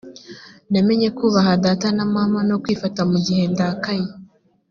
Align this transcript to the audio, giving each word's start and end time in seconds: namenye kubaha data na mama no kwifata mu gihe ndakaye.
namenye 0.71 1.09
kubaha 1.17 1.51
data 1.65 1.87
na 1.97 2.05
mama 2.15 2.39
no 2.49 2.55
kwifata 2.63 3.01
mu 3.11 3.17
gihe 3.25 3.43
ndakaye. 3.53 4.07